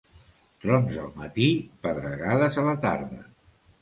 [0.63, 1.45] Trons al matí,
[1.85, 3.21] pedregades a la tarda.